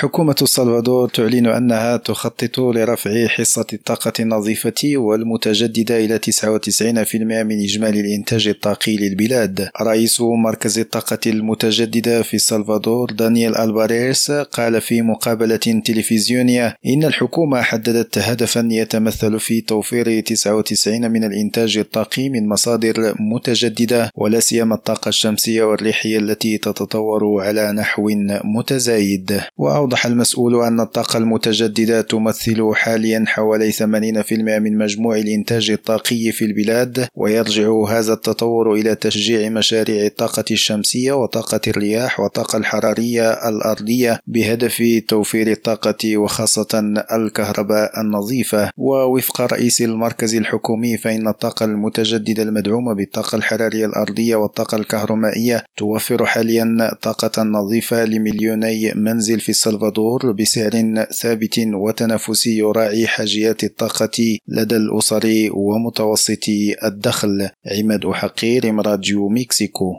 حكومة 0.00 0.34
السلفادور 0.42 1.08
تعلن 1.08 1.46
أنها 1.46 1.96
تخطط 1.96 2.58
لرفع 2.58 3.26
حصة 3.26 3.66
الطاقة 3.72 4.12
النظيفة 4.20 4.74
والمتجددة 4.84 6.04
إلى 6.04 6.18
99% 6.18 7.14
من 7.14 7.62
إجمالي 7.64 8.00
الإنتاج 8.00 8.48
الطاقي 8.48 8.96
للبلاد. 8.96 9.68
رئيس 9.82 10.20
مركز 10.20 10.78
الطاقة 10.78 11.18
المتجددة 11.26 12.22
في 12.22 12.34
السلفادور 12.34 13.10
دانييل 13.10 13.56
ألباريس 13.56 14.30
قال 14.30 14.80
في 14.80 15.02
مقابلة 15.02 15.56
تلفزيونية 15.84 16.76
إن 16.86 17.04
الحكومة 17.04 17.62
حددت 17.62 18.18
هدفا 18.18 18.68
يتمثل 18.70 19.40
في 19.40 19.60
توفير 19.60 20.20
99 20.20 21.10
من 21.10 21.24
الإنتاج 21.24 21.78
الطاقي 21.78 22.28
من 22.28 22.48
مصادر 22.48 23.14
متجددة 23.20 24.10
ولا 24.14 24.40
سيما 24.40 24.74
الطاقة 24.74 25.08
الشمسية 25.08 25.62
والريحية 25.62 26.18
التي 26.18 26.58
تتطور 26.58 27.44
على 27.44 27.72
نحو 27.72 28.10
متزايد. 28.44 29.40
وأوضح 29.56 29.87
المسؤول 30.06 30.62
أن 30.62 30.80
الطاقة 30.80 31.16
المتجددة 31.18 32.00
تمثل 32.00 32.70
حاليا 32.74 33.24
حوالي 33.26 33.72
80% 33.72 33.82
من 34.32 34.78
مجموع 34.78 35.16
الإنتاج 35.16 35.70
الطاقي 35.70 36.32
في 36.32 36.44
البلاد 36.44 37.08
ويرجع 37.14 37.84
هذا 37.88 38.12
التطور 38.12 38.74
إلى 38.74 38.94
تشجيع 38.94 39.48
مشاريع 39.48 40.06
الطاقة 40.06 40.44
الشمسية 40.50 41.12
وطاقة 41.12 41.60
الرياح 41.66 42.20
والطاقة 42.20 42.56
الحرارية 42.56 43.48
الأرضية 43.48 44.20
بهدف 44.26 44.82
توفير 45.08 45.50
الطاقة 45.50 46.16
وخاصة 46.16 47.02
الكهرباء 47.12 48.00
النظيفة. 48.00 48.70
ووفق 48.76 49.40
رئيس 49.40 49.82
المركز 49.82 50.34
الحكومي 50.34 50.96
فإن 50.96 51.28
الطاقة 51.28 51.64
المتجددة 51.64 52.42
المدعومة 52.42 52.94
بالطاقة 52.94 53.36
الحرارية 53.36 53.86
الأرضية 53.86 54.36
والطاقة 54.36 54.76
الكهرومائية 54.76 55.64
توفر 55.76 56.26
حاليا 56.26 56.90
طاقة 57.02 57.42
نظيفة 57.42 58.04
لمليوني 58.04 58.92
منزل 58.94 59.40
في 59.40 59.52
السلفادور 59.78 60.32
بسعر 60.32 61.04
ثابت 61.22 61.58
وتنافسي 61.58 62.58
يراعي 62.58 63.06
حاجيات 63.06 63.64
الطاقة 63.64 64.38
لدى 64.48 64.76
الأسر 64.76 65.50
ومتوسطي 65.52 66.74
الدخل. 66.84 67.48
عماد 67.66 68.10
حقير 68.10 68.86
راديو 68.86 69.28
مكسيكو. 69.28 69.94